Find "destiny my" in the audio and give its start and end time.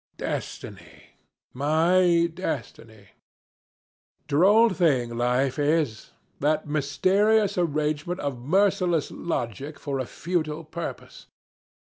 0.17-2.27